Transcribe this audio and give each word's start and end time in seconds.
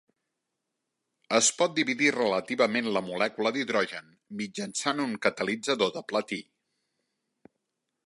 Es 1.39 1.49
pot 1.59 1.75
dividir 1.79 2.09
relativament 2.15 2.89
la 2.97 3.05
molècula 3.11 3.53
d'hidrogen 3.59 4.11
mitjançant 4.43 5.07
un 5.07 5.17
catalitzador 5.29 5.97
de 6.01 6.07
platí. 6.13 6.45